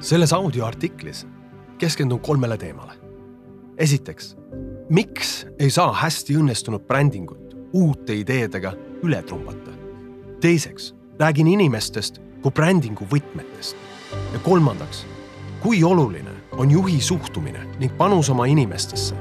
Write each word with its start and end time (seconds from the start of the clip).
selles 0.00 0.32
audioartiklis 0.32 1.26
keskendun 1.78 2.20
kolmele 2.20 2.56
teemale. 2.58 2.92
esiteks, 3.78 4.36
miks 4.88 5.46
ei 5.58 5.70
saa 5.70 5.92
hästi 5.92 6.36
õnnestunud 6.36 6.84
brändingut 6.86 7.56
uute 7.72 8.14
ideedega 8.14 8.72
üle 9.02 9.22
trumbata? 9.22 9.70
teiseks, 10.40 10.94
räägin 11.20 11.46
inimestest 11.46 12.20
kui 12.42 12.50
brändingu 12.50 13.04
võtmetest. 13.04 13.76
ja 14.32 14.38
kolmandaks, 14.38 15.04
kui 15.62 15.84
oluline 15.84 16.32
on 16.52 16.70
juhi 16.70 17.00
suhtumine 17.00 17.66
ning 17.78 17.96
panus 17.96 18.30
oma 18.30 18.46
inimestesse 18.46 19.14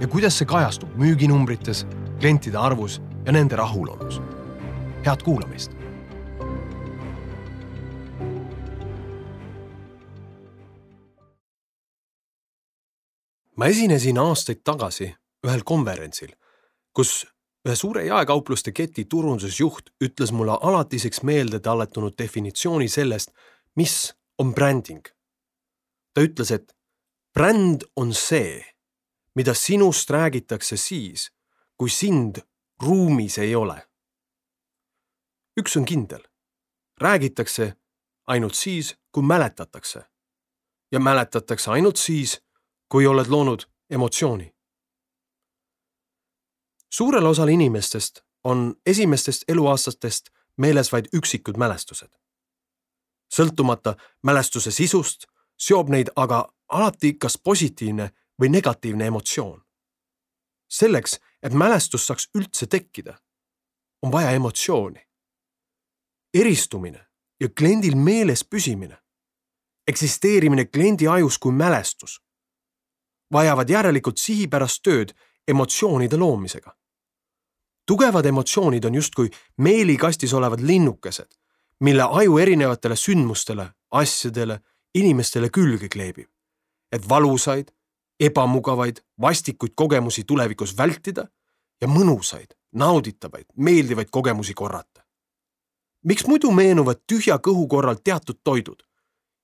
ja 0.00 0.08
kuidas 0.08 0.38
see 0.38 0.46
kajastub 0.46 0.92
müüginumbrites, 0.96 1.86
klientide 2.20 2.58
arvus 2.58 3.00
ja 3.26 3.32
nende 3.32 3.56
rahulolus. 3.56 4.20
head 5.04 5.22
kuulamist 5.24 5.77
ma 13.58 13.66
esinesin 13.66 14.18
aastaid 14.22 14.62
tagasi 14.64 15.10
ühel 15.46 15.64
konverentsil, 15.66 16.30
kus 16.94 17.26
ühe 17.66 17.74
suure 17.76 18.04
jaekaupluste 18.06 18.72
keti 18.72 19.04
turundusjuht 19.10 19.90
ütles 20.04 20.32
mulle 20.32 20.54
alatiseks 20.62 21.24
meelde 21.26 21.60
talletunud 21.60 22.14
definitsiooni 22.18 22.88
sellest, 22.88 23.34
mis 23.76 24.14
on 24.38 24.54
bränding. 24.54 25.02
ta 26.14 26.22
ütles, 26.22 26.50
et 26.50 26.72
bränd 27.34 27.84
on 27.96 28.14
see, 28.14 28.62
mida 29.34 29.54
sinust 29.54 30.10
räägitakse 30.10 30.76
siis, 30.76 31.30
kui 31.76 31.90
sind 31.90 32.40
ruumis 32.82 33.38
ei 33.38 33.54
ole. 33.54 33.82
üks 35.58 35.76
on 35.76 35.84
kindel, 35.84 36.22
räägitakse 37.00 37.74
ainult 38.26 38.54
siis, 38.54 38.96
kui 39.12 39.22
mäletatakse. 39.22 40.04
ja 40.92 41.00
mäletatakse 41.00 41.70
ainult 41.70 41.96
siis, 41.96 42.40
kui 42.88 43.06
oled 43.06 43.26
loonud 43.26 43.62
emotsiooni. 43.90 44.54
suurel 46.90 47.26
osal 47.26 47.48
inimestest 47.48 48.20
on 48.44 48.74
esimestest 48.86 49.44
eluaastatest 49.48 50.28
meeles 50.56 50.92
vaid 50.92 51.04
üksikud 51.12 51.56
mälestused. 51.56 52.10
sõltumata 53.34 53.96
mälestuse 54.22 54.70
sisust, 54.70 55.26
seob 55.58 55.88
neid 55.88 56.08
aga 56.16 56.48
alati 56.68 57.14
kas 57.14 57.38
positiivne 57.38 58.10
või 58.42 58.48
negatiivne 58.48 59.06
emotsioon. 59.06 59.64
selleks, 60.68 61.20
et 61.42 61.52
mälestus 61.52 62.06
saaks 62.06 62.28
üldse 62.34 62.66
tekkida, 62.66 63.18
on 64.02 64.12
vaja 64.12 64.30
emotsiooni. 64.30 65.08
eristumine 66.34 67.06
ja 67.40 67.48
kliendil 67.48 67.96
meeles 67.96 68.44
püsimine, 68.44 68.98
eksisteerimine 69.86 70.64
kliendi 70.64 71.08
ajus 71.08 71.38
kui 71.38 71.52
mälestus 71.52 72.27
vajavad 73.32 73.70
järelikult 73.70 74.18
sihipärast 74.18 74.82
tööd 74.82 75.14
emotsioonide 75.48 76.16
loomisega. 76.16 76.74
tugevad 77.86 78.26
emotsioonid 78.26 78.84
on 78.84 78.94
justkui 78.94 79.30
meelikastis 79.56 80.34
olevad 80.34 80.60
linnukesed, 80.60 81.28
mille 81.80 82.02
aju 82.02 82.38
erinevatele 82.38 82.96
sündmustele, 82.96 83.70
asjadele, 83.90 84.60
inimestele 84.94 85.48
külge 85.48 85.88
kleebib, 85.88 86.28
et 86.92 87.08
valusaid, 87.08 87.70
ebamugavaid, 88.20 89.00
vastikuid 89.20 89.72
kogemusi 89.74 90.24
tulevikus 90.24 90.76
vältida 90.76 91.28
ja 91.80 91.88
mõnusaid, 91.88 92.54
nauditavaid, 92.72 93.46
meeldivaid 93.56 94.10
kogemusi 94.10 94.54
korrata. 94.54 95.04
miks 96.04 96.26
muidu 96.26 96.50
meenuvad 96.50 97.00
tühja 97.06 97.38
kõhu 97.38 97.68
korral 97.68 97.96
teatud 98.04 98.38
toidud? 98.44 98.82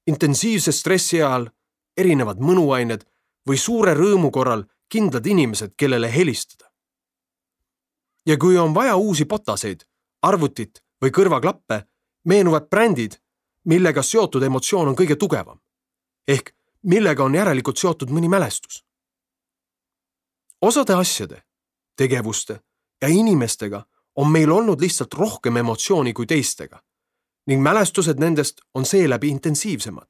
intensiivse 0.06 0.72
stressi 0.72 1.22
ajal 1.22 1.48
erinevad 1.96 2.38
mõnuained 2.38 3.04
või 3.48 3.58
suure 3.58 3.94
rõõmu 3.94 4.30
korral 4.30 4.64
kindlad 4.88 5.26
inimesed, 5.26 5.74
kellele 5.76 6.14
helistada. 6.14 6.70
ja 8.26 8.38
kui 8.38 8.58
on 8.58 8.74
vaja 8.74 8.96
uusi 8.96 9.24
potaseid, 9.24 9.84
arvutit 10.22 10.80
või 11.02 11.10
kõrvaklappe, 11.10 11.84
meenuvad 12.24 12.68
brändid, 12.70 13.18
millega 13.64 14.02
seotud 14.02 14.42
emotsioon 14.42 14.88
on 14.88 14.96
kõige 14.96 15.16
tugevam. 15.16 15.60
ehk 16.28 16.54
millega 16.82 17.24
on 17.24 17.34
järelikult 17.34 17.76
seotud 17.76 18.10
mõni 18.10 18.28
mälestus. 18.28 18.84
osade 20.60 20.94
asjade, 20.94 21.42
tegevuste 21.96 22.60
ja 23.02 23.08
inimestega 23.08 23.84
on 24.16 24.30
meil 24.30 24.50
olnud 24.52 24.80
lihtsalt 24.80 25.14
rohkem 25.14 25.56
emotsiooni 25.56 26.12
kui 26.12 26.26
teistega 26.26 26.82
ning 27.46 27.62
mälestused 27.62 28.18
nendest 28.18 28.60
on 28.74 28.84
seeläbi 28.84 29.28
intensiivsemad 29.28 30.08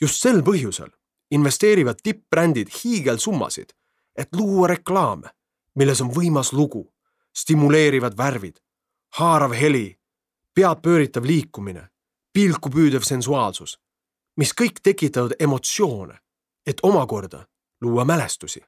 just 0.00 0.22
sel 0.22 0.42
põhjusel 0.42 0.90
investeerivad 1.34 2.02
tippbrändid 2.02 2.68
hiigelsummasid, 2.84 3.74
et 4.16 4.28
luua 4.34 4.66
reklaame, 4.66 5.30
milles 5.74 6.00
on 6.00 6.12
võimas 6.14 6.52
lugu, 6.52 6.86
stimuleerivad 7.36 8.16
värvid, 8.16 8.60
haarav 9.18 9.52
heli, 9.52 9.98
peadpööritav 10.54 11.24
liikumine, 11.26 11.88
pilku 12.32 12.70
püüdev 12.70 13.02
sensuaalsus, 13.02 13.78
mis 14.36 14.54
kõik 14.54 14.78
tekitavad 14.82 15.34
emotsioone, 15.38 16.18
et 16.66 16.80
omakorda 16.82 17.46
luua 17.80 18.04
mälestusi. 18.04 18.64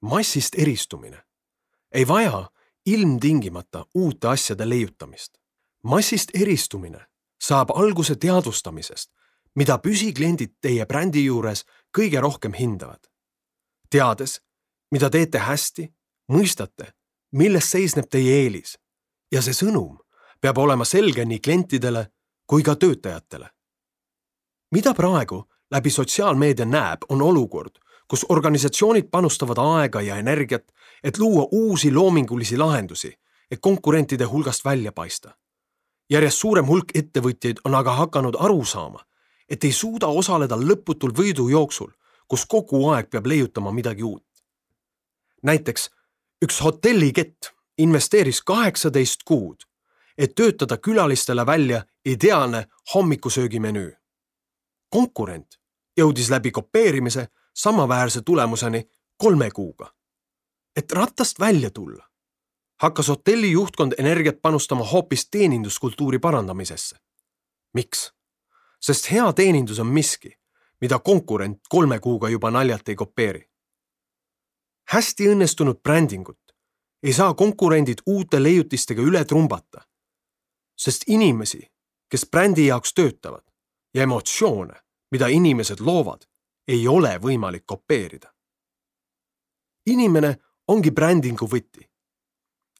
massist 0.00 0.54
eristumine 0.58 1.24
ei 1.92 2.08
vaja 2.08 2.50
ilmtingimata 2.86 3.86
uute 3.94 4.28
asjade 4.28 4.68
leiutamist. 4.68 5.38
massist 5.82 6.30
eristumine 6.34 7.06
saab 7.40 7.70
alguse 7.70 8.16
teadvustamisest, 8.16 9.10
mida 9.58 9.78
püsikliendid 9.82 10.58
teie 10.62 10.86
brändi 10.86 11.24
juures 11.24 11.64
kõige 11.96 12.20
rohkem 12.20 12.54
hindavad. 12.54 13.00
teades, 13.90 14.40
mida 14.92 15.10
teete 15.10 15.38
hästi, 15.38 15.88
mõistate, 16.32 16.92
milles 17.32 17.70
seisneb 17.70 18.08
teie 18.10 18.44
eelis 18.44 18.78
ja 19.32 19.42
see 19.42 19.56
sõnum 19.56 19.98
peab 20.40 20.58
olema 20.58 20.84
selge 20.84 21.24
nii 21.24 21.40
klientidele 21.40 22.06
kui 22.46 22.62
ka 22.62 22.76
töötajatele. 22.76 23.48
mida 24.70 24.94
praegu 24.94 25.48
läbi 25.70 25.90
sotsiaalmeedia 25.90 26.64
näeb, 26.64 26.98
on 27.08 27.22
olukord, 27.22 27.78
kus 28.08 28.26
organisatsioonid 28.28 29.10
panustavad 29.10 29.58
aega 29.58 30.00
ja 30.00 30.16
energiat, 30.16 30.64
et 31.02 31.18
luua 31.18 31.48
uusi 31.52 31.92
loomingulisi 31.92 32.56
lahendusi, 32.56 33.12
et 33.50 33.60
konkurentide 33.60 34.24
hulgast 34.24 34.64
välja 34.64 34.92
paista. 34.92 35.34
järjest 36.10 36.38
suurem 36.38 36.66
hulk 36.66 36.92
ettevõtjaid 36.94 37.60
on 37.64 37.74
aga 37.74 37.92
hakanud 37.92 38.36
aru 38.38 38.64
saama, 38.64 39.07
et 39.48 39.64
ei 39.64 39.72
suuda 39.72 40.06
osaleda 40.06 40.56
lõputul 40.56 41.12
võidujooksul, 41.16 41.90
kus 42.28 42.44
kogu 42.46 42.88
aeg 42.88 43.10
peab 43.10 43.26
leiutama 43.26 43.72
midagi 43.72 44.02
uut. 44.02 44.24
näiteks 45.42 45.90
üks 46.44 46.60
hotellikett 46.60 47.50
investeeris 47.78 48.42
kaheksateist 48.42 49.22
kuud, 49.24 49.56
et 50.18 50.34
töötada 50.34 50.76
külalistele 50.76 51.46
välja 51.46 51.84
ideaalne 52.04 52.66
hommikusöögimenüü. 52.94 53.92
konkurent 54.88 55.58
jõudis 56.00 56.30
läbi 56.30 56.50
kopeerimise 56.50 57.28
samaväärse 57.54 58.22
tulemuseni 58.22 58.88
kolme 59.16 59.50
kuuga. 59.50 59.94
et 60.76 60.92
ratast 60.92 61.40
välja 61.40 61.70
tulla, 61.70 62.08
hakkas 62.82 63.08
hotelli 63.08 63.50
juhtkond 63.50 63.92
energiat 63.98 64.42
panustama 64.42 64.84
hoopis 64.84 65.30
teeninduskultuuri 65.30 66.18
parandamisesse. 66.18 66.96
miks? 67.74 68.17
Sest 68.80 69.10
hea 69.10 69.32
teenindus 69.32 69.78
on 69.78 69.86
miski, 69.86 70.32
mida 70.80 70.98
konkurent 70.98 71.60
kolme 71.68 71.98
kuuga 72.00 72.28
juba 72.28 72.50
naljalt 72.50 72.88
ei 72.88 72.96
kopeeri. 72.96 73.50
hästi 74.92 75.28
õnnestunud 75.28 75.82
brändingut 75.82 76.40
ei 77.02 77.12
saa 77.12 77.34
konkurendid 77.34 77.98
uute 78.06 78.42
leiutistega 78.42 79.02
üle 79.02 79.24
trumbata, 79.24 79.82
sest 80.78 81.04
inimesi, 81.06 81.60
kes 82.08 82.26
brändi 82.30 82.66
jaoks 82.66 82.94
töötavad 82.94 83.44
ja 83.94 84.02
emotsioone, 84.02 84.74
mida 85.10 85.28
inimesed 85.28 85.80
loovad, 85.80 86.24
ei 86.68 86.88
ole 86.88 87.18
võimalik 87.18 87.66
kopeerida. 87.66 88.34
inimene 89.86 90.38
ongi 90.68 90.90
brändingu 90.90 91.46
võti. 91.46 91.90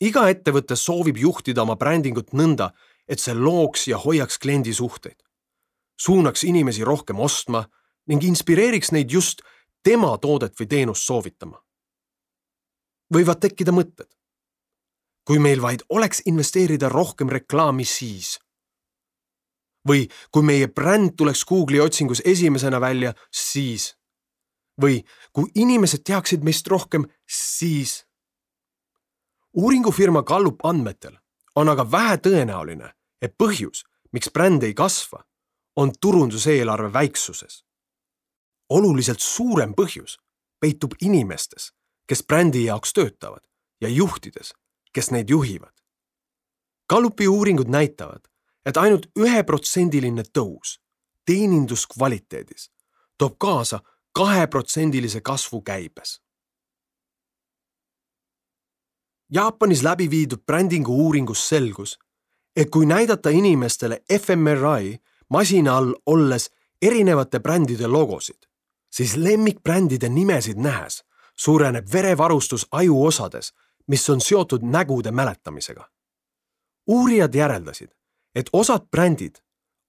iga 0.01 0.29
ettevõte 0.29 0.77
soovib 0.77 1.17
juhtida 1.17 1.63
oma 1.63 1.77
brändingut 1.77 2.33
nõnda, 2.33 2.71
et 3.09 3.21
see 3.21 3.35
looks 3.35 3.89
ja 3.89 3.99
hoiaks 3.99 4.39
kliendi 4.39 4.75
suhteid 4.75 5.28
suunaks 6.01 6.45
inimesi 6.45 6.85
rohkem 6.85 7.21
ostma 7.21 7.65
ning 8.09 8.25
inspireeriks 8.25 8.93
neid 8.93 9.11
just 9.13 9.43
tema 9.85 10.17
toodet 10.19 10.57
või 10.61 10.67
teenust 10.67 11.07
soovitama. 11.07 11.63
võivad 13.15 13.41
tekkida 13.41 13.73
mõtted. 13.73 14.09
kui 15.25 15.39
meil 15.39 15.61
vaid 15.61 15.83
oleks 15.89 16.23
investeerida 16.25 16.89
rohkem 16.89 17.29
reklaami, 17.29 17.85
siis. 17.85 18.39
või 19.89 20.09
kui 20.31 20.43
meie 20.43 20.69
bränd 20.69 21.17
tuleks 21.17 21.45
Google'i 21.45 21.81
otsingus 21.81 22.23
esimesena 22.25 22.81
välja, 22.81 23.15
siis. 23.31 23.97
või 24.83 25.05
kui 25.33 25.51
inimesed 25.55 26.03
teaksid 26.05 26.43
meist 26.43 26.67
rohkem, 26.67 27.07
siis. 27.27 28.07
uuringufirma 29.53 30.23
Gallup 30.23 30.65
andmetel 30.65 31.19
on 31.57 31.69
aga 31.69 31.91
vähetõenäoline, 31.91 32.93
et 33.23 33.35
põhjus 33.39 33.85
miks 34.13 34.31
bränd 34.33 34.63
ei 34.63 34.75
kasva, 34.75 35.25
on 35.79 35.93
turunduseelarve 36.01 36.93
väiksuses. 36.93 37.65
oluliselt 38.69 39.21
suurem 39.21 39.73
põhjus 39.73 40.19
peitub 40.61 40.93
inimestes, 41.01 41.73
kes 42.07 42.25
brändi 42.27 42.65
jaoks 42.65 42.93
töötavad 42.93 43.45
ja 43.81 43.89
juhtides, 43.89 44.53
kes 44.93 45.11
neid 45.11 45.31
juhivad. 45.31 45.73
Gallupi 46.91 47.29
uuringud 47.29 47.69
näitavad, 47.69 48.29
et 48.67 48.77
ainult 48.77 49.07
üheprotsendiline 49.17 50.23
tõus 50.39 50.77
teeninduskvaliteedis 51.25 52.71
toob 53.19 53.39
kaasa 53.39 53.81
kaheprotsendilise 54.13 55.21
kasvu 55.21 55.63
käibes. 55.63 56.21
Jaapanis 59.33 59.83
läbi 59.83 60.11
viidud 60.11 60.45
brändingu 60.47 60.93
uuringus 61.05 61.49
selgus, 61.49 61.99
et 62.57 62.71
kui 62.71 62.87
näidata 62.87 63.31
inimestele 63.31 64.03
fMRI 64.21 64.99
masina 65.31 65.77
all 65.77 65.95
olles 66.07 66.51
erinevate 66.83 67.41
brändide 67.41 67.87
logosid, 67.87 68.49
siis 68.91 69.17
lemmikbrändide 69.17 70.09
nimesid 70.09 70.57
nähes 70.57 71.05
suureneb 71.37 71.87
verevarustus 71.93 72.67
ajuosades, 72.71 73.53
mis 73.87 74.11
on 74.11 74.21
seotud 74.21 74.63
nägude 74.63 75.11
mäletamisega. 75.11 75.91
uurijad 76.87 77.35
järeldasid, 77.35 77.91
et 78.35 78.49
osad 78.53 78.89
brändid 78.91 79.37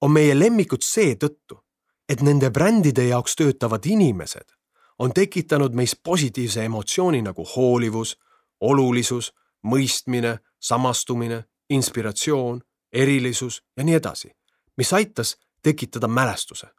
on 0.01 0.11
meie 0.11 0.39
lemmikud 0.39 0.81
seetõttu, 0.83 1.63
et 2.09 2.21
nende 2.21 2.49
brändide 2.49 3.03
jaoks 3.07 3.35
töötavad 3.35 3.85
inimesed 3.85 4.59
on 4.99 5.13
tekitanud 5.13 5.73
meis 5.73 5.95
positiivse 6.03 6.63
emotsiooni 6.65 7.21
nagu 7.21 7.45
hoolivus, 7.55 8.17
olulisus, 8.61 9.33
mõistmine, 9.63 10.37
samastumine, 10.59 11.43
inspiratsioon, 11.69 12.61
erilisus 12.93 13.61
ja 13.77 13.83
nii 13.83 13.95
edasi, 13.95 14.31
mis 14.79 14.93
aitas 14.95 15.35
tekitada 15.63 16.07
mälestuse 16.07 16.69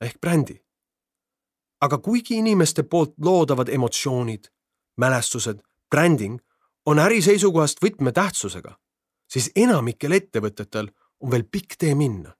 ehk 0.00 0.18
brändi. 0.20 0.56
aga 1.80 1.98
kuigi 1.98 2.34
inimeste 2.36 2.82
poolt 2.82 3.14
loodavad 3.24 3.68
emotsioonid, 3.68 4.44
mälestused, 4.96 5.62
bränding 5.90 6.40
on 6.86 6.98
äri 6.98 7.22
seisukohast 7.22 7.80
võtmetähtsusega, 7.84 8.74
siis 9.30 9.50
enamikel 9.56 10.12
ettevõtetel 10.12 10.90
on 11.20 11.30
veel 11.30 11.44
pikk 11.52 11.78
tee 11.78 11.94
minna 11.94 12.34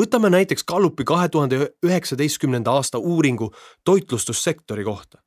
võtame 0.00 0.30
näiteks 0.30 0.64
Gallupi 0.64 1.04
kahe 1.04 1.28
tuhande 1.28 1.70
üheksateistkümnenda 1.84 2.70
aasta 2.70 2.98
uuringu 2.98 3.54
toitlustussektori 3.84 4.84
kohta. 4.84 5.22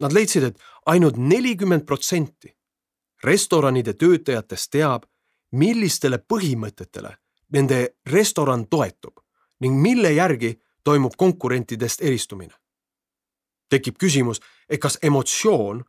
Nad 0.00 0.12
leidsid, 0.12 0.42
et 0.42 0.60
ainult 0.86 1.16
nelikümmend 1.16 1.84
protsenti 1.84 2.56
restoranide 3.24 3.92
töötajatest 3.92 4.70
teab, 4.72 5.04
millistele 5.52 6.18
põhimõtetele 6.32 7.16
nende 7.52 7.96
restoran 8.06 8.66
toetub 8.66 9.20
ning 9.60 9.80
mille 9.82 10.12
järgi 10.12 10.60
toimub 10.84 11.12
konkurentidest 11.16 12.02
eristumine. 12.02 12.54
tekib 13.70 13.96
küsimus, 13.98 14.40
et 14.68 14.80
kas 14.80 14.98
emotsioon, 15.02 15.84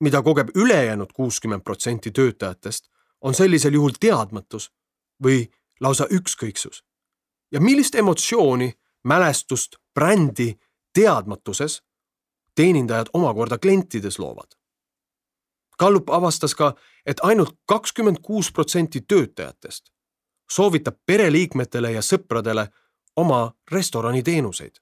mida 0.00 0.22
kogeb 0.22 0.48
ülejäänud 0.54 1.12
kuuskümmend 1.14 1.62
protsenti 1.62 2.10
töötajatest, 2.10 2.88
on 3.20 3.34
sellisel 3.34 3.72
juhul 3.72 3.92
teadmatus 4.00 4.72
või 5.24 5.46
lausa 5.80 6.06
ükskõiksus. 6.10 6.84
ja 7.52 7.60
millist 7.60 7.94
emotsiooni, 7.94 8.72
mälestust, 9.04 9.76
brändi 9.94 10.58
teadmatuses 10.92 11.82
teenindajad 12.54 13.06
omakorda 13.12 13.58
klientides 13.58 14.18
loovad. 14.18 14.56
Gallup 15.78 16.10
avastas 16.10 16.54
ka, 16.54 16.74
et 17.06 17.20
ainult 17.22 17.58
kakskümmend 17.66 18.18
kuus 18.22 18.52
protsenti 18.52 19.00
töötajatest 19.00 19.91
soovitab 20.54 21.00
pereliikmetele 21.06 21.92
ja 21.92 22.02
sõpradele 22.02 22.68
oma 23.16 23.52
restoraniteenuseid. 23.72 24.80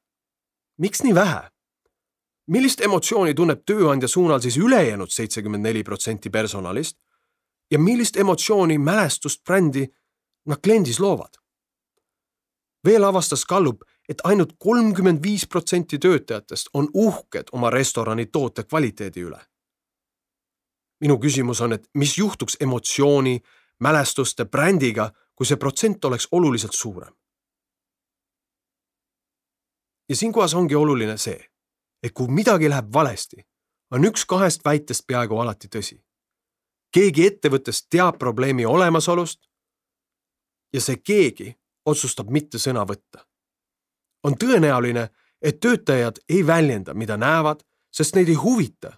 miks 0.78 1.02
nii 1.02 1.14
vähe? 1.14 1.50
millist 2.46 2.81
emotsiooni 2.81 3.34
tunneb 3.34 3.62
tööandja 3.67 4.08
suunal 4.08 4.40
siis 4.40 4.56
ülejäänud 4.56 5.11
seitsekümmend 5.11 5.62
neli 5.62 5.82
protsenti 5.82 6.31
personalist 6.31 6.99
ja 7.70 7.78
millist 7.78 8.17
emotsiooni, 8.17 8.78
mälestust, 8.78 9.44
brändi 9.44 9.87
nad 10.46 10.58
kliendis 10.62 11.00
loovad. 11.00 11.38
veel 12.84 13.05
avastas 13.05 13.44
Gallup, 13.44 13.82
et 14.08 14.20
ainult 14.25 14.52
kolmkümmend 14.58 15.23
viis 15.23 15.46
protsenti 15.46 15.99
töötajatest 15.99 16.70
on 16.75 16.88
uhked 16.94 17.52
oma 17.52 17.70
restorani 17.70 18.26
toote 18.26 18.62
kvaliteedi 18.62 19.20
üle. 19.20 19.40
minu 21.00 21.19
küsimus 21.19 21.61
on, 21.61 21.73
et 21.73 21.88
mis 21.94 22.19
juhtuks 22.19 22.56
emotsiooni, 22.61 23.40
mälestuste, 23.81 24.44
brändiga, 24.44 25.12
kui 25.40 25.48
see 25.48 25.56
protsent 25.56 26.04
oleks 26.04 26.28
oluliselt 26.37 26.75
suurem? 26.76 27.14
ja 30.08 30.16
siinkohas 30.16 30.54
ongi 30.54 30.75
oluline 30.75 31.14
see, 31.16 31.38
et 32.02 32.12
kui 32.12 32.28
midagi 32.28 32.69
läheb 32.69 32.88
valesti, 32.92 33.38
on 33.94 34.04
üks 34.04 34.26
kahest 34.28 34.64
väitest 34.64 35.06
peaaegu 35.06 35.38
alati 35.40 35.70
tõsi. 35.76 35.96
keegi 36.92 37.26
ettevõttes 37.26 37.87
teab 37.88 38.19
probleemi 38.19 38.66
olemasolust 38.66 39.48
ja 40.72 40.81
see 40.81 40.96
keegi 40.96 41.54
otsustab 41.87 42.28
mitte 42.28 42.58
sõna 42.58 42.84
võtta. 42.84 43.25
on 44.22 44.37
tõenäoline, 44.37 45.08
et 45.42 45.60
töötajad 45.60 46.20
ei 46.28 46.46
väljenda, 46.46 46.94
mida 46.94 47.16
näevad, 47.16 47.64
sest 47.90 48.14
neid 48.14 48.28
ei 48.28 48.34
huvita. 48.44 48.92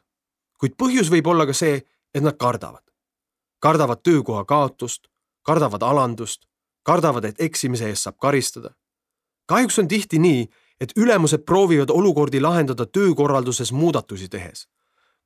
kuid 0.59 0.75
põhjus 0.75 1.11
võib 1.11 1.27
olla 1.27 1.47
ka 1.47 1.53
see, 1.53 1.87
et 2.15 2.23
nad 2.23 2.37
kardavad. 2.37 2.85
kardavad 3.61 4.03
töökoha 4.03 4.44
kaotust, 4.44 5.12
kardavad 5.43 5.83
alandust, 5.83 6.47
kardavad, 6.83 7.25
et 7.25 7.41
eksimise 7.41 7.89
eest 7.89 8.03
saab 8.03 8.19
karistada. 8.19 8.75
kahjuks 9.47 9.79
on 9.79 9.89
tihti 9.89 10.19
nii, 10.19 10.49
et 10.81 10.93
ülemused 10.97 11.44
proovivad 11.44 11.91
olukordi 11.91 12.41
lahendada 12.41 12.87
töökorralduses 12.87 13.73
muudatusi 13.73 14.29
tehes. 14.29 14.69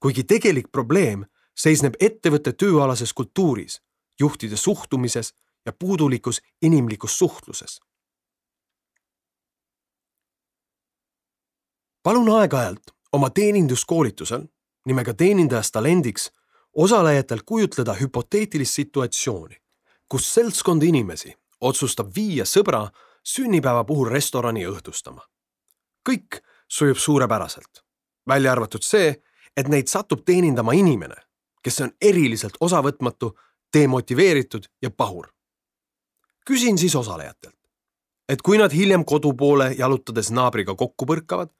kuigi 0.00 0.24
tegelik 0.24 0.72
probleem 0.72 1.24
seisneb 1.54 1.94
ettevõtte 2.00 2.52
tööalases 2.52 3.12
kultuuris, 3.12 3.80
juhtide 4.20 4.56
suhtumises 4.56 5.34
ja 5.66 5.72
puudulikus 5.72 6.40
inimlikus 6.62 7.18
suhtluses. 7.18 7.80
palun 12.02 12.28
aeg-ajalt 12.28 12.94
oma 13.12 13.30
teeninduskoolitusel 13.30 14.42
nimega 14.86 15.14
teenindajast 15.14 15.72
talendiks 15.72 16.30
osalejatel 16.74 17.40
kujutleda 17.46 17.94
hüpoteetilist 18.00 18.72
situatsiooni, 18.72 19.56
kus 20.08 20.34
seltskond 20.34 20.82
inimesi 20.82 21.34
otsustab 21.60 22.10
viia 22.16 22.44
sõbra 22.44 22.86
sünnipäeva 23.24 23.84
puhul 23.84 24.10
restorani 24.10 24.66
õhtustama. 24.66 25.20
kõik 26.08 26.42
sujub 26.68 26.96
suurepäraselt, 26.96 27.82
välja 28.28 28.52
arvatud 28.52 28.82
see, 28.82 29.22
et 29.56 29.68
neid 29.68 29.88
satub 29.88 30.24
teenindama 30.24 30.72
inimene, 30.72 31.16
kes 31.62 31.80
on 31.80 31.90
eriliselt 32.00 32.54
osavõtmatu, 32.60 33.34
demotiveeritud 33.74 34.66
ja 34.82 34.90
pahur 34.90 35.36
küsin 36.46 36.78
siis 36.78 36.94
osalejatelt, 36.96 37.56
et 38.28 38.42
kui 38.42 38.58
nad 38.58 38.72
hiljem 38.72 39.04
kodu 39.04 39.32
poole 39.34 39.72
jalutades 39.78 40.30
naabriga 40.30 40.74
kokku 40.74 41.06
põrkavad, 41.06 41.50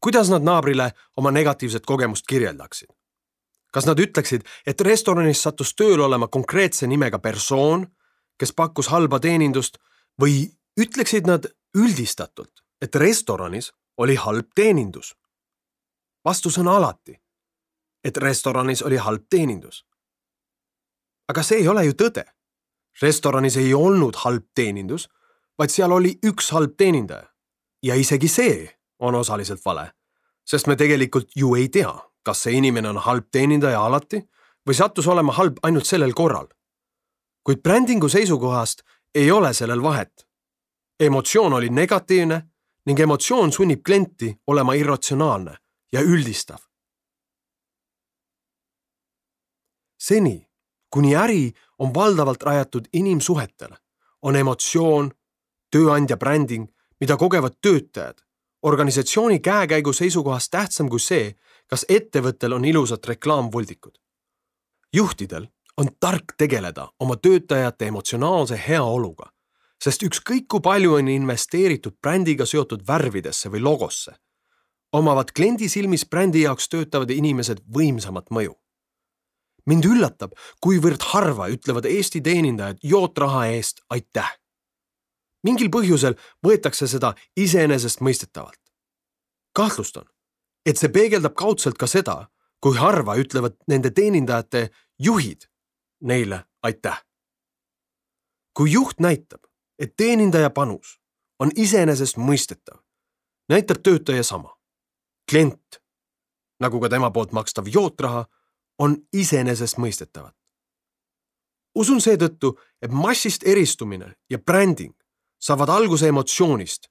kuidas 0.00 0.30
nad 0.32 0.44
naabrile 0.44 0.90
oma 1.16 1.30
negatiivset 1.30 1.86
kogemust 1.86 2.26
kirjeldaksid? 2.26 2.88
Kas 3.70 3.86
nad 3.86 4.00
ütleksid, 4.00 4.44
et 4.66 4.80
restoranis 4.80 5.42
sattus 5.42 5.74
tööle 5.74 6.04
olema 6.04 6.28
konkreetse 6.28 6.86
nimega 6.86 7.18
persoon, 7.18 7.86
kes 8.38 8.52
pakkus 8.52 8.88
halba 8.90 9.20
teenindust 9.20 9.78
või 10.20 10.48
ütleksid 10.80 11.26
nad 11.26 11.46
üldistatult, 11.76 12.64
et 12.82 12.96
restoranis 12.96 13.72
oli 13.96 14.16
halb 14.16 14.52
teenindus? 14.54 15.14
vastus 16.24 16.58
on 16.58 16.68
alati, 16.68 17.14
et 18.04 18.16
restoranis 18.16 18.82
oli 18.82 18.96
halb 18.96 19.24
teenindus. 19.30 19.86
aga 21.28 21.42
see 21.42 21.62
ei 21.62 21.68
ole 21.68 21.84
ju 21.84 21.92
tõde 21.92 22.24
restoranis 23.02 23.56
ei 23.56 23.74
olnud 23.74 24.16
halb 24.24 24.44
teenindus, 24.54 25.08
vaid 25.58 25.72
seal 25.72 25.92
oli 25.92 26.16
üks 26.26 26.50
halb 26.50 26.76
teenindaja. 26.76 27.26
ja 27.82 27.94
isegi 27.94 28.28
see 28.28 28.68
on 28.98 29.14
osaliselt 29.14 29.64
vale, 29.64 29.92
sest 30.44 30.66
me 30.66 30.76
tegelikult 30.76 31.30
ju 31.36 31.54
ei 31.56 31.68
tea, 31.68 31.92
kas 32.22 32.42
see 32.42 32.56
inimene 32.58 32.88
on 32.88 32.98
halb 32.98 33.28
teenindaja 33.32 33.80
alati 33.84 34.22
või 34.68 34.76
sattus 34.76 35.06
olema 35.08 35.32
halb 35.32 35.58
ainult 35.62 35.86
sellel 35.86 36.12
korral. 36.12 36.48
kuid 37.44 37.62
brändingu 37.62 38.08
seisukohast 38.08 38.82
ei 39.14 39.30
ole 39.30 39.54
sellel 39.54 39.82
vahet. 39.82 40.28
emotsioon 41.00 41.52
oli 41.52 41.68
negatiivne 41.68 42.42
ning 42.86 43.00
emotsioon 43.00 43.52
sunnib 43.52 43.82
klienti 43.84 44.40
olema 44.46 44.74
irratsionaalne 44.74 45.56
ja 45.92 46.00
üldistav. 46.00 46.58
seni 49.98 50.50
kuni 50.90 51.16
äri 51.16 51.52
on 51.78 51.94
valdavalt 51.94 52.42
rajatud 52.42 52.88
inimsuhetele, 52.92 53.76
on 54.22 54.36
emotsioon, 54.36 55.12
tööandja 55.70 56.16
bränding, 56.16 56.66
mida 57.00 57.16
kogevad 57.16 57.56
töötajad, 57.62 58.18
organisatsiooni 58.62 59.38
käekäigu 59.40 59.92
seisukohast 59.92 60.50
tähtsam 60.50 60.88
kui 60.88 61.00
see, 61.00 61.34
kas 61.70 61.86
ettevõttel 61.88 62.52
on 62.52 62.64
ilusad 62.64 63.04
reklaamvoldikud. 63.06 63.94
juhtidel 64.92 65.46
on 65.76 65.88
tark 66.00 66.34
tegeleda 66.38 66.88
oma 67.00 67.16
töötajate 67.16 67.86
emotsionaalse 67.86 68.58
heaoluga, 68.68 69.30
sest 69.84 70.02
ükskõik 70.02 70.48
kui 70.50 70.60
palju 70.60 70.96
on 70.98 71.08
investeeritud 71.08 71.96
brändiga 72.02 72.46
seotud 72.46 72.82
värvidesse 72.88 73.48
või 73.52 73.62
logosse, 73.62 74.12
omavad 74.92 75.30
kliendi 75.36 75.68
silmis 75.68 76.04
brändi 76.10 76.42
jaoks 76.42 76.68
töötavad 76.68 77.10
inimesed 77.10 77.62
võimsamat 77.76 78.30
mõju. 78.30 78.56
mind 79.66 79.84
üllatab, 79.84 80.32
kuivõrd 80.60 81.02
harva 81.12 81.46
ütlevad 81.48 81.84
Eesti 81.86 82.20
teenindajad 82.20 82.78
jootraha 82.82 83.46
eest 83.46 83.80
aitäh. 83.90 84.38
mingil 85.42 85.70
põhjusel 85.70 86.18
võetakse 86.46 86.86
seda 86.86 87.14
iseenesestmõistetavalt. 87.36 88.60
kahtlustan, 89.52 90.04
et 90.66 90.78
see 90.78 90.88
peegeldab 90.92 91.34
kaudselt 91.34 91.78
ka 91.78 91.86
seda, 91.86 92.28
kui 92.60 92.76
harva 92.76 93.16
ütlevad 93.16 93.56
nende 93.68 93.90
teenindajate 93.90 94.68
juhid 94.98 95.48
neile 96.00 96.44
aitäh. 96.62 97.04
kui 98.54 98.72
juht 98.72 99.00
näitab, 99.00 99.40
et 99.78 99.96
teenindaja 99.96 100.50
panus 100.50 101.00
on 101.38 101.50
iseenesestmõistetav, 101.56 102.78
näitab 103.48 103.82
töötaja 103.82 104.22
sama. 104.22 104.56
klient, 105.30 105.80
nagu 106.60 106.80
ka 106.80 106.88
tema 106.88 107.10
poolt 107.10 107.32
makstav 107.32 107.66
jootraha, 107.66 108.26
on 108.78 108.96
iseenesestmõistetavad. 109.12 110.34
usun 111.74 112.00
seetõttu, 112.00 112.58
et 112.82 112.90
massist 112.90 113.46
eristumine 113.46 114.16
ja 114.30 114.38
bränding 114.38 114.94
saavad 115.40 115.68
alguse 115.68 116.08
emotsioonist, 116.08 116.88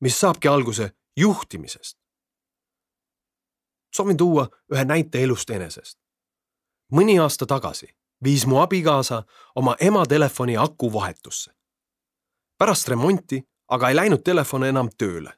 mis 0.00 0.20
saabki 0.20 0.48
alguse 0.48 0.92
juhtimisest. 1.16 2.01
Soovin 3.96 4.16
tuua 4.16 4.48
ühe 4.72 4.84
näite 4.84 5.22
elust 5.22 5.50
enesest. 5.50 5.98
mõni 6.92 7.20
aasta 7.20 7.46
tagasi 7.46 7.88
viis 8.24 8.46
mu 8.46 8.58
abikaasa 8.58 9.22
oma 9.54 9.76
ema 9.80 10.06
telefoni 10.06 10.56
aku 10.56 10.92
vahetusse. 10.92 11.50
pärast 12.58 12.88
remonti 12.88 13.42
aga 13.68 13.88
ei 13.88 13.96
läinud 13.96 14.22
telefon 14.24 14.64
enam 14.64 14.88
tööle. 14.98 15.32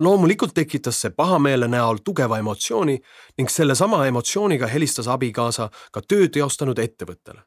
loomulikult 0.00 0.54
tekitas 0.54 1.00
see 1.00 1.10
pahameele 1.10 1.68
näol 1.68 1.98
tugeva 2.04 2.38
emotsiooni 2.38 3.00
ning 3.38 3.48
sellesama 3.48 4.06
emotsiooniga 4.06 4.66
helistas 4.66 5.08
abikaasa 5.08 5.70
ka 5.92 6.00
töö 6.00 6.28
teostanud 6.28 6.78
ettevõttele. 6.78 7.42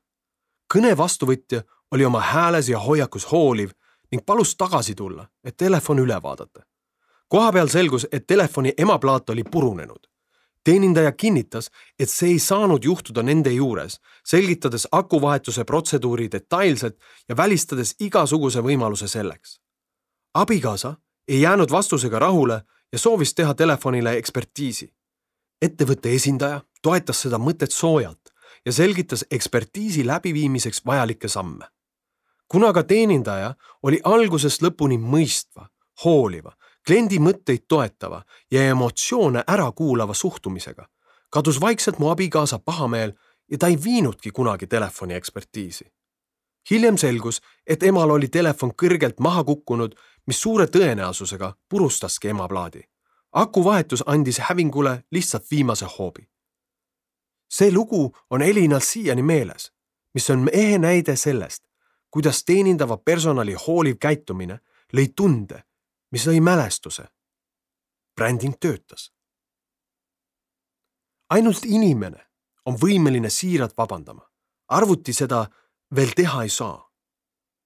kõne 0.73 0.97
vastuvõtja 0.97 1.63
oli 1.91 2.05
oma 2.05 2.21
hääles 2.21 2.69
ja 2.69 2.79
hoiakus 2.79 3.31
hooliv 3.31 3.71
ning 4.11 4.25
palus 4.25 4.55
tagasi 4.55 4.95
tulla, 4.95 5.27
et 5.43 5.57
telefon 5.57 5.99
üle 5.99 6.21
vaadata. 6.21 6.61
kohapeal 7.27 7.67
selgus, 7.67 8.07
et 8.11 8.27
telefoni 8.27 8.73
emaplaat 8.77 9.29
oli 9.29 9.43
purunenud 9.43 10.12
teenindaja 10.63 11.11
kinnitas, 11.11 11.69
et 11.99 12.09
see 12.09 12.29
ei 12.35 12.39
saanud 12.39 12.83
juhtuda 12.83 13.23
nende 13.23 13.51
juures, 13.51 13.99
selgitades 14.25 14.87
akuvahetuse 14.91 15.63
protseduuri 15.63 16.29
detailselt 16.31 16.97
ja 17.29 17.37
välistades 17.37 17.95
igasuguse 17.99 18.59
võimaluse 18.59 19.07
selleks. 19.07 19.59
abikaasa 20.33 20.95
ei 21.27 21.41
jäänud 21.41 21.71
vastusega 21.71 22.19
rahule 22.19 22.61
ja 22.91 22.99
soovis 22.99 23.33
teha 23.33 23.53
telefonile 23.53 24.17
ekspertiisi. 24.17 24.93
ettevõtte 25.61 26.09
esindaja 26.15 26.61
toetas 26.81 27.21
seda 27.21 27.37
mõtet 27.37 27.71
soojalt 27.71 28.33
ja 28.65 28.71
selgitas 28.71 29.25
ekspertiisi 29.31 30.07
läbiviimiseks 30.07 30.85
vajalikke 30.85 31.27
samme. 31.27 31.65
kuna 32.47 32.73
ka 32.73 32.83
teenindaja 32.83 33.55
oli 33.83 33.99
algusest 34.03 34.61
lõpuni 34.61 34.97
mõistva, 34.97 35.67
hooliva 36.05 36.55
kliendi 36.87 37.19
mõtteid 37.19 37.65
toetava 37.67 38.23
ja 38.51 38.63
emotsioone 38.69 39.43
ära 39.47 39.71
kuulava 39.71 40.13
suhtumisega 40.13 40.87
kadus 41.33 41.61
vaikselt 41.61 41.99
mu 41.99 42.09
abikaasa 42.09 42.59
pahameel 42.59 43.13
ja 43.51 43.57
ta 43.57 43.67
ei 43.67 43.77
viinudki 43.83 44.31
kunagi 44.31 44.67
telefoni 44.67 45.13
ekspertiisi. 45.13 45.85
hiljem 46.69 46.97
selgus, 46.97 47.41
et 47.67 47.83
emal 47.83 48.09
oli 48.09 48.27
telefon 48.27 48.71
kõrgelt 48.81 49.19
maha 49.19 49.43
kukkunud, 49.43 49.95
mis 50.27 50.41
suure 50.41 50.65
tõenäosusega 50.65 51.53
purustaski 51.69 52.27
ema 52.27 52.47
plaadi. 52.47 52.81
akuvahetus 53.31 54.03
andis 54.05 54.39
hävingule 54.39 55.03
lihtsalt 55.11 55.51
viimase 55.51 55.85
hoobi. 55.85 56.29
see 57.49 57.71
lugu 57.71 58.15
on 58.29 58.41
Elinal 58.41 58.79
siiani 58.79 59.21
meeles, 59.21 59.71
mis 60.13 60.29
on 60.29 60.49
ehe 60.53 60.77
näide 60.77 61.15
sellest, 61.15 61.63
kuidas 62.11 62.43
teenindava 62.43 62.97
personali 62.97 63.53
hooliv 63.53 63.95
käitumine 63.97 64.59
lõi 64.93 65.07
tunde 65.15 65.63
mis 66.13 66.27
lõi 66.27 66.41
mälestuse. 66.41 67.03
bränding 68.15 68.53
töötas. 68.59 69.13
ainult 71.29 71.65
inimene 71.65 72.27
on 72.65 72.75
võimeline 72.75 73.29
siiralt 73.29 73.77
vabandama. 73.77 74.29
arvuti 74.67 75.13
seda 75.13 75.49
veel 75.95 76.11
teha 76.15 76.43
ei 76.43 76.49
saa. 76.49 76.91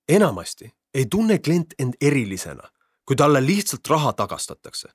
enamasti 0.09 0.71
ei 0.93 1.05
tunne 1.05 1.39
klient 1.39 1.73
end 1.79 1.93
erilisena, 2.01 2.71
kui 3.05 3.15
talle 3.15 3.45
lihtsalt 3.45 3.87
raha 3.87 4.13
tagastatakse. 4.13 4.87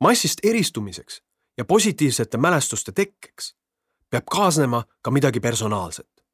massist 0.00 0.38
eristumiseks 0.42 1.22
ja 1.58 1.64
positiivsete 1.64 2.36
mälestuste 2.36 2.92
tekkeks 2.92 3.56
peab 4.10 4.24
kaasnema 4.30 4.84
ka 5.02 5.10
midagi 5.10 5.40
personaalset. 5.40 6.24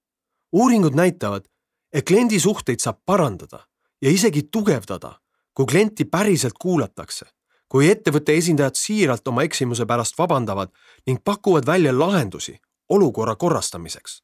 uuringud 0.53 0.95
näitavad, 0.95 1.45
et 1.93 2.07
kliendi 2.07 2.41
suhteid 2.41 2.79
saab 2.79 2.99
parandada 3.07 3.67
ja 4.03 4.11
isegi 4.11 4.43
tugevdada 4.43 5.20
kui 5.55 5.67
klienti 5.67 6.05
päriselt 6.05 6.55
kuulatakse, 6.61 7.27
kui 7.69 7.91
ettevõtte 7.91 8.35
esindajad 8.35 8.79
siiralt 8.79 9.29
oma 9.29 9.43
eksimuse 9.47 9.87
pärast 9.87 10.19
vabandavad 10.19 10.73
ning 11.07 11.23
pakuvad 11.25 11.67
välja 11.67 11.99
lahendusi 11.99 12.59
olukorra 12.89 13.37
korrastamiseks. 13.37 14.23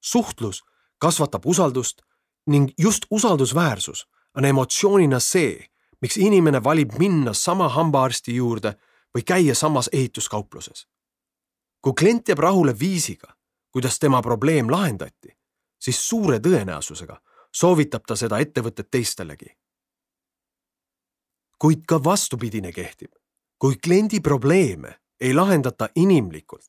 suhtlus 0.00 0.62
kasvatab 0.98 1.46
usaldust 1.46 2.02
ning 2.46 2.70
just 2.78 3.06
usaldusväärsus 3.10 4.08
on 4.36 4.44
emotsioonina 4.44 5.20
see, 5.20 5.66
miks 6.02 6.16
inimene 6.16 6.64
valib 6.64 6.92
minna 6.98 7.32
sama 7.32 7.68
hambaarsti 7.68 8.34
juurde 8.36 8.74
või 9.16 9.24
käia 9.26 9.54
samas 9.54 9.90
ehituskaupluses. 9.92 10.86
kui 11.82 11.92
klient 11.98 12.28
jääb 12.28 12.38
rahule 12.38 12.78
viisiga, 12.78 13.34
kuidas 13.70 13.98
tema 13.98 14.22
probleem 14.22 14.70
lahendati, 14.70 15.38
siis 15.78 16.08
suure 16.08 16.38
tõenäosusega 16.38 17.16
soovitab 17.54 18.02
ta 18.06 18.16
seda 18.16 18.38
ettevõtet 18.38 18.90
teistelegi 18.90 19.46
kuid 21.58 21.82
ka 21.86 22.04
vastupidine 22.04 22.72
kehtib. 22.72 23.12
kui 23.58 23.76
kliendi 23.84 24.20
probleeme 24.20 25.00
ei 25.20 25.34
lahendata 25.34 25.88
inimlikult, 25.96 26.64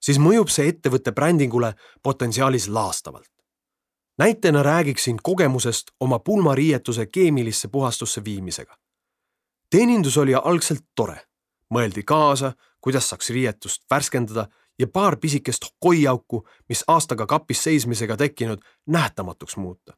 siis 0.00 0.18
mõjub 0.18 0.50
see 0.52 0.68
ettevõtte 0.68 1.12
brändingule 1.12 1.74
potentsiaalis 2.02 2.68
laastavalt. 2.68 3.30
näitena 4.18 4.62
räägiksin 4.62 5.16
kogemusest 5.22 5.90
oma 6.00 6.18
pulmariietuse 6.18 7.06
keemilisse 7.06 7.68
puhastusse 7.68 8.24
viimisega. 8.24 8.76
teenindus 9.70 10.18
oli 10.18 10.34
algselt 10.34 10.84
tore, 10.94 11.20
mõeldi 11.74 12.02
kaasa, 12.04 12.52
kuidas 12.80 13.08
saaks 13.08 13.30
riietust 13.30 13.82
värskendada 13.90 14.48
ja 14.78 14.86
paar 14.86 15.16
pisikest 15.16 15.64
koiauku, 15.80 16.48
mis 16.68 16.84
aastaga 16.88 17.26
kapis 17.26 17.62
seismisega 17.64 18.16
tekkinud, 18.16 18.58
nähtamatuks 18.86 19.56
muuta. 19.56 19.96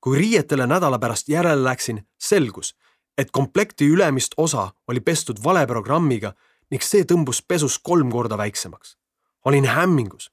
kui 0.00 0.18
riietele 0.18 0.66
nädala 0.66 0.98
pärast 0.98 1.28
järele 1.28 1.64
läksin, 1.64 2.08
selgus, 2.18 2.74
et 3.18 3.30
komplekti 3.30 3.86
ülemist 3.86 4.34
osa 4.36 4.70
oli 4.88 5.00
pestud 5.00 5.36
vale 5.44 5.66
programmiga 5.66 6.34
ning 6.70 6.82
see 6.82 7.04
tõmbus 7.04 7.42
pesus 7.48 7.78
kolm 7.78 8.10
korda 8.10 8.38
väiksemaks. 8.38 8.96
olin 9.44 9.64
hämmingus, 9.64 10.30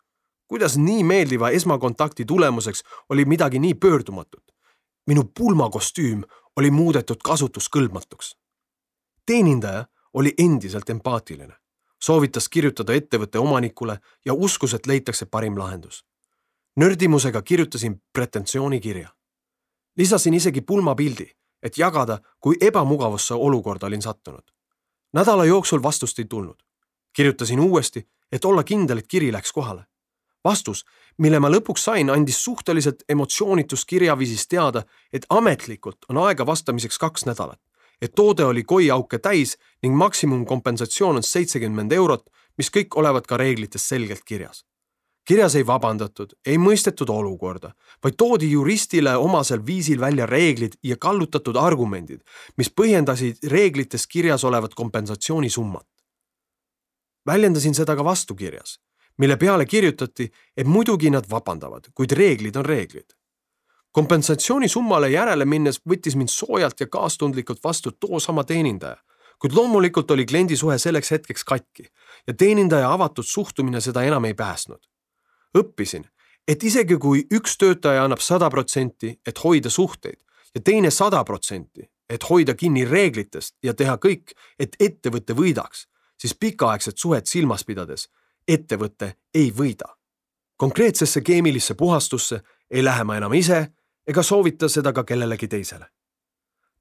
kuidas 0.47 0.77
nii 0.77 1.03
meeldiva 1.03 1.49
esmakontakti 1.49 2.25
tulemuseks 2.25 2.83
oli 3.09 3.25
midagi 3.25 3.59
nii 3.59 3.73
pöördumatut. 3.73 4.43
minu 5.07 5.23
pulmakostüüm 5.23 6.23
oli 6.55 6.71
muudetud 6.71 7.17
kasutuskõlbmatuks. 7.23 8.37
teenindaja 9.25 9.85
oli 10.13 10.33
endiselt 10.37 10.89
empaatiline, 10.89 11.53
soovitas 12.01 12.49
kirjutada 12.49 12.93
ettevõtte 12.93 13.39
omanikule 13.39 13.99
ja 14.25 14.33
uskus, 14.33 14.73
et 14.73 14.85
leitakse 14.87 15.25
parim 15.25 15.57
lahendus. 15.57 16.05
nördimusega 16.75 17.41
kirjutasin 17.41 18.01
pretensioonikirja. 18.13 19.09
lisasin 19.97 20.33
isegi 20.33 20.61
pulmapildi 20.61 21.38
et 21.63 21.77
jagada, 21.77 22.19
kui 22.39 22.57
ebamugavasse 22.61 23.33
olukorda 23.33 23.87
olin 23.87 24.01
sattunud. 24.01 24.43
nädala 25.13 25.45
jooksul 25.45 25.83
vastust 25.83 26.19
ei 26.19 26.25
tulnud. 26.25 26.63
kirjutasin 27.13 27.59
uuesti, 27.59 28.07
et 28.31 28.45
olla 28.45 28.63
kindel, 28.63 28.97
et 28.97 29.07
kiri 29.07 29.31
läks 29.33 29.51
kohale. 29.51 29.83
vastus, 30.43 30.85
mille 31.17 31.39
ma 31.39 31.49
lõpuks 31.49 31.83
sain, 31.83 32.09
andis 32.09 32.43
suhteliselt 32.43 33.03
emotsioonitus 33.09 33.85
kirjaviisis 33.85 34.47
teada, 34.47 34.83
et 35.13 35.25
ametlikult 35.29 35.97
on 36.09 36.17
aega 36.17 36.45
vastamiseks 36.45 36.97
kaks 36.97 37.25
nädalat, 37.25 37.61
et 38.01 38.15
toode 38.15 38.45
oli 38.45 38.63
koiauke 38.63 39.19
täis 39.19 39.57
ning 39.83 39.95
maksimumkompensatsioon 39.95 41.15
on 41.15 41.23
seitsekümmend 41.23 41.91
eurot, 41.91 42.29
mis 42.57 42.69
kõik 42.69 42.95
olevat 42.95 43.27
ka 43.27 43.37
reeglites 43.37 43.89
selgelt 43.89 44.23
kirjas 44.25 44.68
kirjas 45.29 45.53
ei 45.59 45.65
vabandatud, 45.65 46.31
ei 46.45 46.57
mõistetud 46.57 47.09
olukorda, 47.13 47.69
vaid 48.03 48.15
toodi 48.17 48.47
juristile 48.49 49.13
omasel 49.21 49.61
viisil 49.65 49.99
välja 50.01 50.25
reeglid 50.25 50.79
ja 50.83 50.97
kallutatud 50.97 51.59
argumendid, 51.61 52.23
mis 52.57 52.71
põhjendasid 52.73 53.45
reeglites 53.53 54.07
kirjas 54.07 54.43
olevat 54.43 54.73
kompensatsioonisummat. 54.73 55.85
väljendasin 57.27 57.75
seda 57.75 57.95
ka 57.95 58.03
vastukirjas, 58.03 58.79
mille 59.17 59.37
peale 59.37 59.65
kirjutati, 59.65 60.31
et 60.57 60.67
muidugi 60.67 61.09
nad 61.09 61.29
vabandavad, 61.29 61.91
kuid 61.93 62.11
reeglid 62.11 62.55
on 62.55 62.65
reeglid. 62.65 63.13
kompensatsioonisummale 63.91 65.09
järele 65.09 65.45
minnes 65.45 65.81
võttis 65.89 66.15
mind 66.15 66.29
soojalt 66.29 66.79
ja 66.79 66.87
kaastundlikult 66.87 67.63
vastu 67.63 67.91
toosama 67.91 68.43
teenindaja, 68.43 68.97
kuid 69.39 69.53
loomulikult 69.53 70.11
oli 70.11 70.25
kliendi 70.25 70.55
suhe 70.55 70.77
selleks 70.77 71.11
hetkeks 71.11 71.43
katki 71.43 71.83
ja 72.27 72.33
teenindaja 72.33 72.93
avatud 72.93 73.25
suhtumine 73.25 73.81
seda 73.81 74.03
enam 74.03 74.25
ei 74.25 74.33
päästnud. 74.33 74.89
Õppisin, 75.57 76.05
et 76.47 76.63
isegi 76.63 76.97
kui 76.97 77.25
üks 77.33 77.57
töötaja 77.57 78.03
annab 78.03 78.19
sada 78.19 78.49
protsenti, 78.49 79.19
et 79.27 79.43
hoida 79.43 79.69
suhteid 79.69 80.19
ja 80.55 80.61
teine 80.61 80.91
sada 80.91 81.23
protsenti, 81.23 81.83
et 82.09 82.23
hoida 82.29 82.55
kinni 82.55 82.85
reeglitest 82.85 83.57
ja 83.63 83.73
teha 83.73 83.97
kõik, 83.97 84.33
et 84.59 84.75
ettevõte 84.79 85.33
võidaks, 85.33 85.85
siis 86.17 86.33
pikaaegset 86.35 86.97
suhet 86.97 87.27
silmas 87.27 87.65
pidades 87.65 88.09
ettevõte 88.49 89.13
ei 89.33 89.51
võida. 89.51 89.95
konkreetsesse 90.57 91.21
keemilisse 91.21 91.73
puhastusse 91.73 92.41
ei 92.71 92.83
lähe 92.83 93.03
ma 93.03 93.15
enam 93.17 93.33
ise 93.33 93.59
ega 94.07 94.23
soovita 94.23 94.69
seda 94.69 94.93
ka 94.93 95.03
kellelegi 95.03 95.47
teisele. 95.47 95.85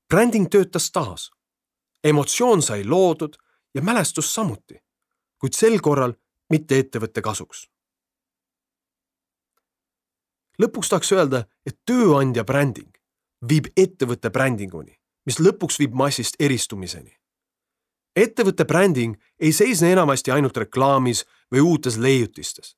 bränding 0.09 0.49
töötas 0.49 0.91
taas. 0.91 1.31
emotsioon 2.05 2.63
sai 2.63 2.85
loodud 2.85 3.37
ja 3.75 3.83
mälestus 3.83 4.35
samuti, 4.35 4.79
kuid 5.39 5.53
sel 5.53 5.81
korral 5.81 6.13
mitte 6.51 6.79
ettevõtte 6.79 7.23
kasuks. 7.23 7.69
Lõpuks 10.62 10.88
tahaks 10.88 11.12
öelda, 11.12 11.45
et 11.67 11.79
tööandja 11.87 12.45
bränding 12.45 12.91
viib 13.49 13.69
ettevõtte 13.77 14.31
brändinguni, 14.31 14.97
mis 15.27 15.38
lõpuks 15.38 15.79
viib 15.79 15.95
massist 15.95 16.37
eristumiseni. 16.41 17.15
ettevõtte 18.17 18.65
bränding 18.65 19.15
ei 19.41 19.53
seisne 19.53 19.93
enamasti 19.93 20.31
ainult 20.31 20.57
reklaamis 20.57 21.25
või 21.53 21.61
uutes 21.61 21.97
leiutistes. 21.97 22.77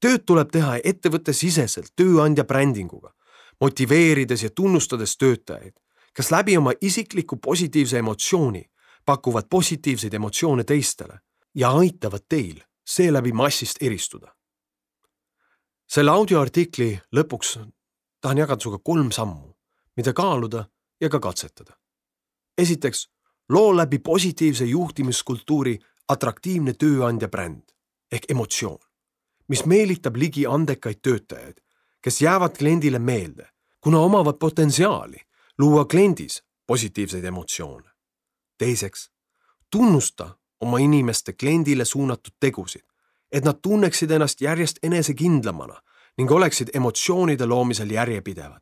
tööd 0.00 0.24
tuleb 0.26 0.50
teha 0.50 0.78
ettevõtte 0.84 1.32
siseselt 1.32 1.92
tööandja 1.96 2.44
brändinguga, 2.44 3.14
motiveerides 3.60 4.42
ja 4.42 4.50
tunnustades 4.50 5.16
töötajaid, 5.16 5.74
kes 6.14 6.30
läbi 6.30 6.56
oma 6.56 6.72
isikliku 6.80 7.36
positiivse 7.36 7.98
emotsiooni 7.98 8.70
pakuvad 9.04 9.44
positiivseid 9.50 10.14
emotsioone 10.14 10.64
teistele 10.64 11.20
ja 11.54 11.70
aitavad 11.70 12.24
teil 12.28 12.60
seeläbi 12.84 13.32
massist 13.32 13.82
eristuda. 13.82 14.34
Selle 15.92 16.10
audioartikli 16.10 16.94
lõpuks 17.16 17.56
tahan 18.20 18.38
jagada 18.40 18.64
sinuga 18.64 18.78
kolm 18.84 19.10
sammu, 19.12 19.50
mida 19.96 20.12
kaaluda 20.16 20.64
ja 21.00 21.08
ka 21.08 21.20
katsetada. 21.20 21.76
esiteks, 22.58 23.08
loo 23.48 23.76
läbi 23.76 23.98
positiivse 23.98 24.64
juhtimiskultuuri 24.64 25.78
atraktiivne 26.08 26.72
tööandja 26.72 27.28
bränd 27.28 27.72
ehk 28.12 28.30
emotsioon, 28.30 28.78
mis 29.48 29.64
meelitab 29.66 30.16
ligi 30.16 30.46
andekaid 30.46 31.00
töötajaid, 31.02 31.60
kes 32.02 32.22
jäävad 32.22 32.56
kliendile 32.56 32.98
meelde, 32.98 33.48
kuna 33.80 33.98
omavad 33.98 34.38
potentsiaali 34.38 35.20
luua 35.58 35.84
kliendis 35.84 36.42
positiivseid 36.66 37.24
emotsioone. 37.24 37.90
teiseks, 38.58 39.10
tunnusta 39.70 40.38
oma 40.60 40.78
inimeste 40.78 41.32
kliendile 41.32 41.84
suunatud 41.84 42.32
tegusid, 42.40 42.91
et 43.32 43.44
nad 43.44 43.58
tunneksid 43.62 44.10
ennast 44.10 44.40
järjest 44.40 44.78
enesekindlamana 44.82 45.80
ning 46.18 46.30
oleksid 46.30 46.68
emotsioonide 46.74 47.46
loomisel 47.46 47.90
järjepidevad. 47.90 48.60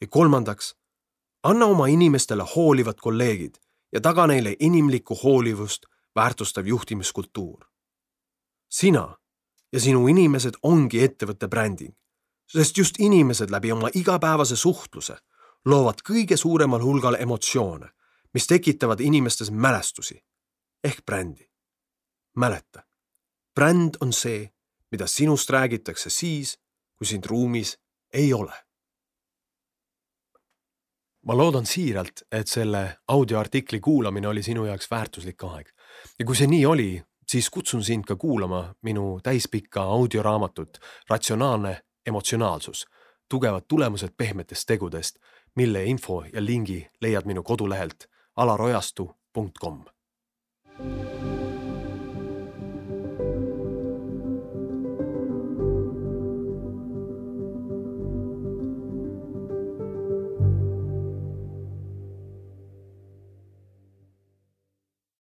ja 0.00 0.06
kolmandaks, 0.10 0.76
anna 1.42 1.66
oma 1.66 1.86
inimestele 1.86 2.44
hoolivad 2.56 2.94
kolleegid 3.00 3.54
ja 3.92 4.00
taga 4.00 4.26
neile 4.26 4.56
inimlikku 4.60 5.14
hoolivust 5.22 5.86
väärtustav 6.16 6.66
juhtimiskultuur 6.66 7.70
sina 8.70 9.16
ja 9.72 9.80
sinu 9.80 10.06
inimesed 10.08 10.58
ongi 10.62 11.02
ettevõtte 11.04 11.48
bränding, 11.48 11.92
sest 12.46 12.78
just 12.78 12.98
inimesed 12.98 13.50
läbi 13.50 13.72
oma 13.72 13.90
igapäevase 13.94 14.56
suhtluse 14.56 15.16
loovad 15.66 16.02
kõige 16.06 16.36
suuremal 16.36 16.82
hulgal 16.82 17.18
emotsioone, 17.20 17.90
mis 18.34 18.46
tekitavad 18.46 19.00
inimestes 19.00 19.50
mälestusi 19.50 20.20
ehk 20.84 21.04
brändi. 21.06 21.50
mäleta, 22.36 22.82
bränd 23.60 23.94
on 24.00 24.12
see, 24.12 24.48
mida 24.90 25.06
sinust 25.06 25.50
räägitakse 25.50 26.10
siis, 26.10 26.56
kui 26.96 27.06
sind 27.06 27.24
ruumis 27.28 27.76
ei 28.12 28.32
ole. 28.32 28.54
ma 31.26 31.36
loodan 31.36 31.66
siiralt, 31.66 32.22
et 32.32 32.48
selle 32.48 32.96
audioartikli 33.08 33.80
kuulamine 33.80 34.28
oli 34.28 34.42
sinu 34.42 34.64
jaoks 34.64 34.88
väärtuslik 34.90 35.44
aeg 35.44 35.68
ja 36.18 36.24
kui 36.24 36.36
see 36.36 36.48
nii 36.48 36.64
oli, 36.66 37.02
siis 37.28 37.50
kutsun 37.50 37.84
sind 37.84 38.08
ka 38.08 38.16
kuulama 38.16 38.62
minu 38.82 39.20
täispikka 39.22 39.82
audioraamatut 39.82 40.80
Ratsionaalne 41.10 41.74
emotsionaalsus, 42.06 42.86
tugevad 43.28 43.68
tulemused 43.68 44.16
pehmetest 44.16 44.66
tegudest, 44.66 45.20
mille 45.56 45.84
info 45.84 46.22
ja 46.32 46.44
lingi 46.44 46.86
leiad 47.00 47.28
minu 47.28 47.42
kodulehelt 47.42 48.08
alarojastu.com. 48.36 49.84